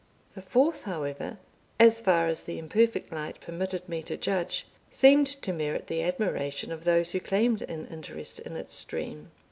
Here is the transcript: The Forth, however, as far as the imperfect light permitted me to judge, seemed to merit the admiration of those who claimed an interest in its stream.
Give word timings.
The 0.33 0.41
Forth, 0.41 0.85
however, 0.85 1.37
as 1.79 2.01
far 2.01 2.25
as 2.25 2.39
the 2.41 2.57
imperfect 2.57 3.13
light 3.13 3.39
permitted 3.39 3.87
me 3.87 4.01
to 4.01 4.17
judge, 4.17 4.65
seemed 4.89 5.27
to 5.27 5.53
merit 5.53 5.85
the 5.85 6.01
admiration 6.01 6.71
of 6.71 6.85
those 6.85 7.11
who 7.11 7.19
claimed 7.19 7.61
an 7.61 7.85
interest 7.85 8.39
in 8.39 8.55
its 8.57 8.73
stream. 8.73 9.29